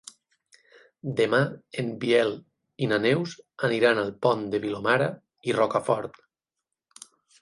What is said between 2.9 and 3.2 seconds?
na